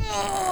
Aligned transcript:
Oh! 0.00 0.47